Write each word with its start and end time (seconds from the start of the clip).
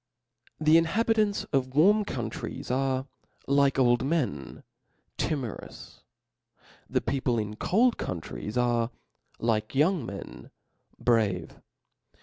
The 0.59 0.79
inhabitants 0.79 1.43
of 1.53 1.75
warm 1.75 2.05
countries 2.05 2.71
are, 2.71 3.05
like 3.45 3.77
old 3.77 4.03
men, 4.03 4.63
timorous 5.15 5.99
i 6.57 6.63
the 6.89 7.01
people 7.01 7.37
in 7.37 7.55
cold 7.55 7.99
countries 7.99 8.57
are, 8.57 8.89
like 9.37 9.75
young 9.75 10.03
men, 10.03 10.49
brave. 10.97 11.61